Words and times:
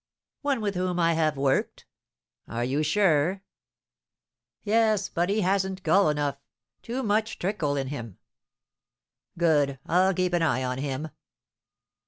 "One 0.41 0.61
with 0.61 0.73
whom 0.73 0.99
I 0.99 1.13
have 1.13 1.37
worked." 1.37 1.85
"Are 2.47 2.63
you 2.63 2.81
sure?" 2.81 3.43
"Yes 4.63 5.09
but 5.09 5.29
he 5.29 5.41
hasn't 5.41 5.83
gull 5.83 6.09
enough 6.09 6.37
too 6.81 7.03
much 7.03 7.37
treacle 7.37 7.75
in 7.77 7.89
him." 7.89 8.17
"Good, 9.37 9.77
I'll 9.85 10.15
keep 10.15 10.33
an 10.33 10.41
eye 10.41 10.63
on 10.63 10.79
him." 10.79 11.09